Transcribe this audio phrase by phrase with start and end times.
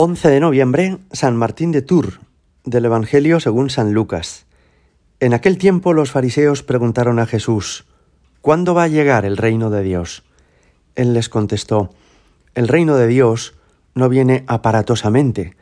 [0.00, 2.20] 11 de noviembre, San Martín de Tours,
[2.62, 4.46] del Evangelio según San Lucas.
[5.18, 7.84] En aquel tiempo los fariseos preguntaron a Jesús,
[8.40, 10.22] ¿Cuándo va a llegar el reino de Dios?
[10.94, 11.90] Él les contestó,
[12.54, 13.56] El reino de Dios
[13.96, 15.56] no viene aparatosamente,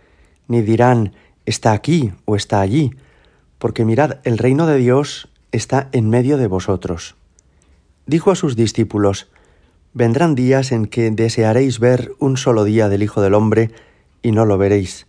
[0.49, 1.15] ni dirán,
[1.47, 2.91] está aquí o está allí,
[3.57, 7.17] porque mirad, el reino de Dios está en medio de vosotros.
[8.05, 9.31] Dijo a sus discípulos,
[9.95, 13.71] Vendrán días en que desearéis ver un solo día del Hijo del Hombre,
[14.23, 15.07] y no lo veréis.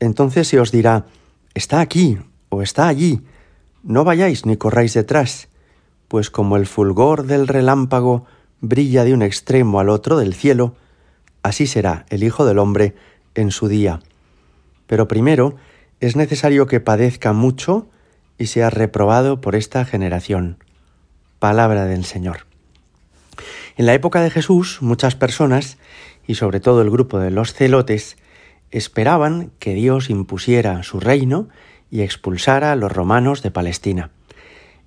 [0.00, 1.06] Entonces se os dirá,
[1.54, 3.22] está aquí o está allí,
[3.82, 5.48] no vayáis ni corráis detrás,
[6.08, 8.26] pues como el fulgor del relámpago
[8.60, 10.76] brilla de un extremo al otro del cielo,
[11.42, 12.94] así será el Hijo del Hombre
[13.34, 14.00] en su día.
[14.86, 15.56] Pero primero
[16.00, 17.88] es necesario que padezca mucho
[18.38, 20.58] y sea reprobado por esta generación.
[21.38, 22.46] Palabra del Señor.
[23.76, 25.78] En la época de Jesús, muchas personas,
[26.28, 28.16] y sobre todo el grupo de los celotes,
[28.70, 31.48] esperaban que Dios impusiera su reino
[31.90, 34.10] y expulsara a los romanos de Palestina.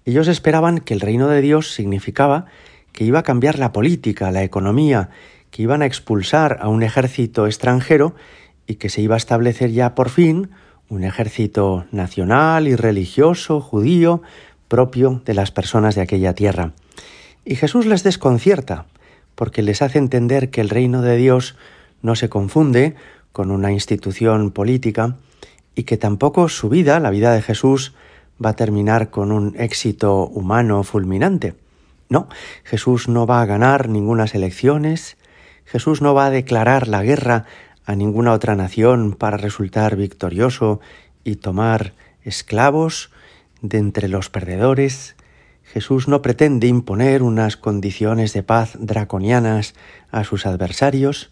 [0.05, 2.45] Ellos esperaban que el reino de Dios significaba
[2.93, 5.09] que iba a cambiar la política, la economía,
[5.49, 8.15] que iban a expulsar a un ejército extranjero
[8.67, 10.51] y que se iba a establecer ya por fin
[10.89, 14.21] un ejército nacional y religioso judío
[14.67, 16.73] propio de las personas de aquella tierra.
[17.45, 18.85] Y Jesús les desconcierta,
[19.35, 21.55] porque les hace entender que el reino de Dios
[22.01, 22.95] no se confunde
[23.31, 25.15] con una institución política
[25.75, 27.93] y que tampoco su vida, la vida de Jesús,
[28.43, 31.55] va a terminar con un éxito humano fulminante.
[32.09, 32.27] No,
[32.63, 35.17] Jesús no va a ganar ninguna elecciones,
[35.65, 37.45] Jesús no va a declarar la guerra
[37.85, 40.81] a ninguna otra nación para resultar victorioso
[41.23, 41.93] y tomar
[42.23, 43.11] esclavos
[43.61, 45.15] de entre los perdedores.
[45.73, 49.73] Jesús no pretende imponer unas condiciones de paz draconianas
[50.11, 51.31] a sus adversarios,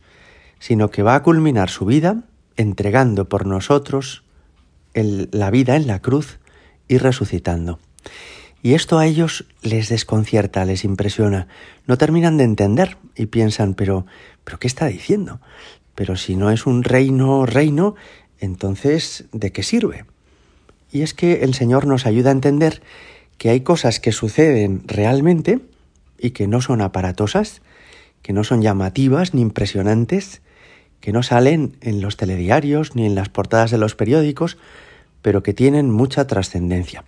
[0.60, 2.24] sino que va a culminar su vida
[2.56, 4.24] entregando por nosotros
[4.94, 6.40] la vida en la cruz
[6.88, 7.80] y resucitando.
[8.64, 11.48] Y esto a ellos les desconcierta, les impresiona.
[11.86, 14.06] No terminan de entender y piensan, pero,
[14.46, 15.42] pero ¿qué está diciendo?
[15.96, 17.96] Pero si no es un reino, reino,
[18.40, 20.06] entonces, ¿de qué sirve?
[20.94, 22.82] Y es que el Señor nos ayuda a entender
[23.40, 25.62] que hay cosas que suceden realmente
[26.20, 27.62] y que no son aparatosas,
[28.22, 30.42] que no son llamativas ni impresionantes,
[31.00, 34.58] que no salen en los telediarios ni en las portadas de los periódicos,
[35.22, 37.06] pero que tienen mucha trascendencia.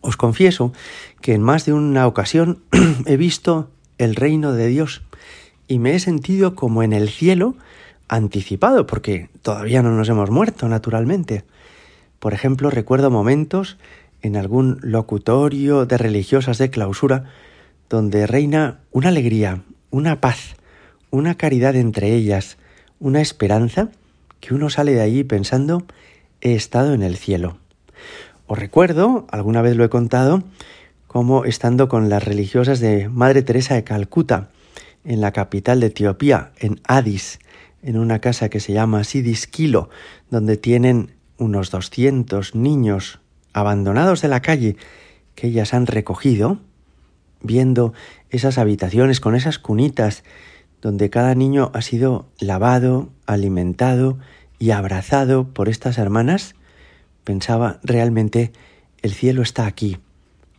[0.00, 0.72] Os confieso
[1.20, 2.62] que en más de una ocasión
[3.06, 5.02] he visto el reino de Dios
[5.68, 7.56] y me he sentido como en el cielo
[8.08, 11.44] anticipado, porque todavía no nos hemos muerto, naturalmente.
[12.20, 13.76] Por ejemplo, recuerdo momentos
[14.22, 17.24] en algún locutorio de religiosas de clausura
[17.88, 20.56] donde reina una alegría, una paz,
[21.10, 22.58] una caridad entre ellas,
[22.98, 23.90] una esperanza
[24.40, 25.84] que uno sale de allí pensando
[26.40, 27.58] he estado en el cielo.
[28.46, 30.42] Os recuerdo, alguna vez lo he contado,
[31.06, 34.50] como estando con las religiosas de Madre Teresa de Calcuta,
[35.04, 37.38] en la capital de Etiopía, en Addis,
[37.82, 39.88] en una casa que se llama Sidisquilo,
[40.30, 43.20] donde tienen unos 200 niños
[43.56, 44.76] abandonados de la calle
[45.34, 46.58] que ellas han recogido,
[47.40, 47.94] viendo
[48.28, 50.24] esas habitaciones con esas cunitas
[50.82, 54.18] donde cada niño ha sido lavado, alimentado
[54.58, 56.54] y abrazado por estas hermanas,
[57.24, 58.52] pensaba realmente
[59.00, 59.96] el cielo está aquí.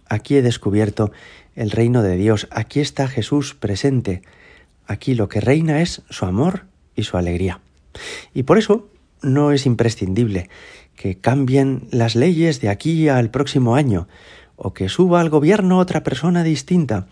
[0.09, 1.11] Aquí he descubierto
[1.55, 4.23] el reino de Dios, aquí está Jesús presente,
[4.87, 6.65] aquí lo que reina es su amor
[6.95, 7.61] y su alegría.
[8.33, 8.89] Y por eso
[9.21, 10.49] no es imprescindible
[10.95, 14.07] que cambien las leyes de aquí al próximo año,
[14.55, 17.07] o que suba al gobierno otra persona distinta,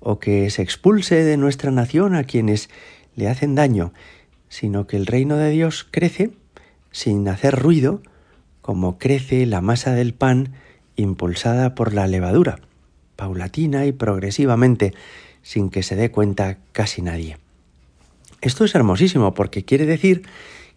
[0.00, 2.70] o que se expulse de nuestra nación a quienes
[3.16, 3.92] le hacen daño,
[4.48, 6.30] sino que el reino de Dios crece
[6.92, 8.02] sin hacer ruido,
[8.62, 10.52] como crece la masa del pan
[10.96, 12.60] impulsada por la levadura,
[13.16, 14.94] paulatina y progresivamente,
[15.42, 17.38] sin que se dé cuenta casi nadie.
[18.40, 20.22] Esto es hermosísimo porque quiere decir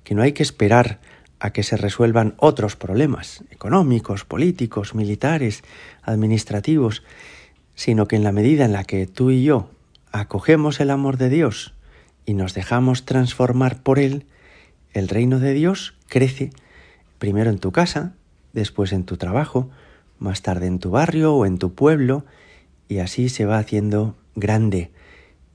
[0.07, 1.01] que no hay que esperar
[1.37, 5.65] a que se resuelvan otros problemas económicos, políticos, militares,
[6.01, 7.03] administrativos,
[7.75, 9.69] sino que en la medida en la que tú y yo
[10.13, 11.73] acogemos el amor de Dios
[12.25, 14.25] y nos dejamos transformar por Él,
[14.93, 16.51] el reino de Dios crece
[17.19, 18.13] primero en tu casa,
[18.53, 19.69] después en tu trabajo,
[20.19, 22.23] más tarde en tu barrio o en tu pueblo,
[22.87, 24.89] y así se va haciendo grande,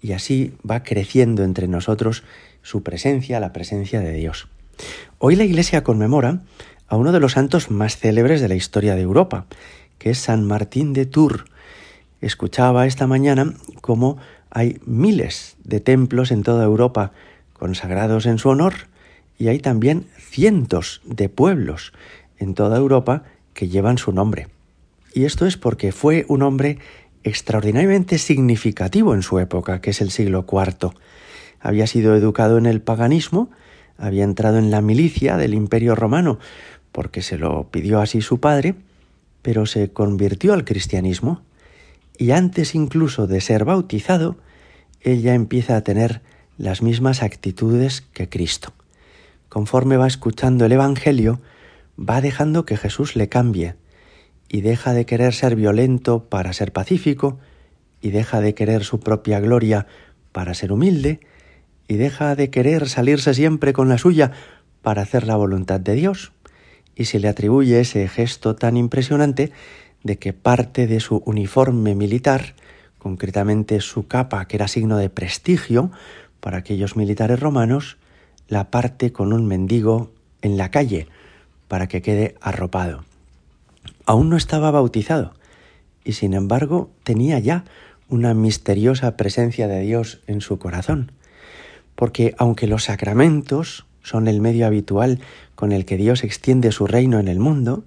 [0.02, 2.22] y así va creciendo entre nosotros
[2.62, 4.48] su presencia, la presencia de Dios.
[5.18, 6.40] Hoy la Iglesia conmemora
[6.88, 9.46] a uno de los santos más célebres de la historia de Europa,
[9.98, 11.44] que es San Martín de Tours,
[12.20, 14.16] escuchaba esta mañana cómo
[14.50, 17.12] hay miles de templos en toda Europa
[17.52, 18.74] consagrados en su honor
[19.38, 21.92] y hay también cientos de pueblos
[22.38, 23.24] en toda Europa
[23.54, 24.48] que llevan su nombre.
[25.14, 26.78] Y esto es porque fue un hombre
[27.24, 30.92] extraordinariamente significativo en su época, que es el siglo IV.
[31.62, 33.50] Había sido educado en el paganismo,
[33.96, 36.38] había entrado en la milicia del Imperio Romano,
[36.90, 38.74] porque se lo pidió así su padre,
[39.42, 41.42] pero se convirtió al cristianismo
[42.18, 44.36] y antes incluso de ser bautizado,
[45.00, 46.20] ella empieza a tener
[46.58, 48.72] las mismas actitudes que Cristo.
[49.48, 51.40] Conforme va escuchando el Evangelio,
[51.98, 53.74] va dejando que Jesús le cambie
[54.48, 57.38] y deja de querer ser violento para ser pacífico
[58.00, 59.86] y deja de querer su propia gloria
[60.32, 61.20] para ser humilde
[61.88, 64.32] y deja de querer salirse siempre con la suya
[64.82, 66.32] para hacer la voluntad de Dios.
[66.94, 69.52] Y se le atribuye ese gesto tan impresionante
[70.02, 72.54] de que parte de su uniforme militar,
[72.98, 75.90] concretamente su capa, que era signo de prestigio
[76.40, 77.96] para aquellos militares romanos,
[78.48, 80.10] la parte con un mendigo
[80.42, 81.08] en la calle,
[81.68, 83.04] para que quede arropado.
[84.04, 85.34] Aún no estaba bautizado,
[86.04, 87.64] y sin embargo tenía ya
[88.08, 91.12] una misteriosa presencia de Dios en su corazón,
[91.94, 95.20] porque aunque los sacramentos son el medio habitual
[95.54, 97.84] con el que Dios extiende su reino en el mundo,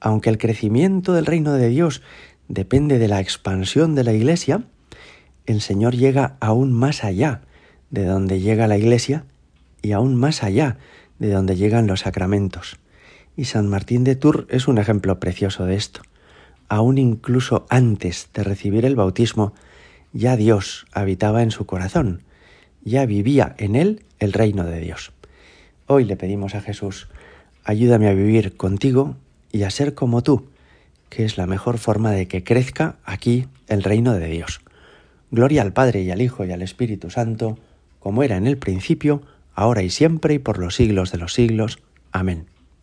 [0.00, 2.02] aunque el crecimiento del reino de Dios
[2.48, 4.64] depende de la expansión de la Iglesia,
[5.46, 7.42] el Señor llega aún más allá
[7.90, 9.24] de donde llega la Iglesia
[9.82, 10.78] y aún más allá
[11.18, 12.78] de donde llegan los sacramentos.
[13.36, 16.02] Y San Martín de Tours es un ejemplo precioso de esto.
[16.68, 19.54] Aún incluso antes de recibir el bautismo,
[20.12, 22.22] ya Dios habitaba en su corazón,
[22.86, 25.12] ya vivía en él el reino de Dios.
[25.86, 27.08] Hoy le pedimos a Jesús,
[27.64, 29.16] ayúdame a vivir contigo
[29.52, 30.46] y a ser como tú,
[31.10, 34.60] que es la mejor forma de que crezca aquí el reino de Dios.
[35.30, 37.58] Gloria al Padre y al Hijo y al Espíritu Santo,
[37.98, 39.22] como era en el principio,
[39.54, 41.80] ahora y siempre y por los siglos de los siglos.
[42.12, 42.46] Amén.